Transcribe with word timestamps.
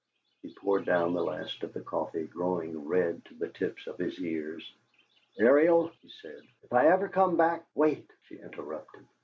He 0.41 0.51
poured 0.55 0.85
down 0.87 1.13
the 1.13 1.21
last 1.23 1.61
of 1.61 1.73
the 1.73 1.79
coffee, 1.81 2.25
growing 2.25 2.87
red 2.87 3.23
to 3.25 3.35
the 3.35 3.49
tips 3.49 3.85
of 3.85 3.99
his 3.99 4.17
ears. 4.19 4.73
"Ariel," 5.39 5.89
he 6.01 6.09
said, 6.09 6.41
"if 6.63 6.73
I 6.73 6.87
ever 6.87 7.07
come 7.07 7.37
back" 7.37 7.67
"Wait," 7.75 8.09
she 8.23 8.37
interrupted. 8.39 9.05